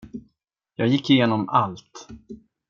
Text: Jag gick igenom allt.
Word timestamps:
Jag 0.75 0.87
gick 0.87 1.09
igenom 1.09 1.49
allt. 1.49 2.07